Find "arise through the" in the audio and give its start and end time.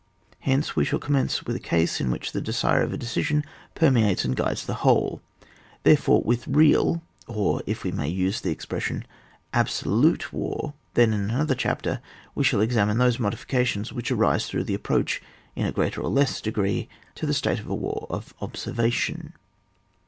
14.11-14.73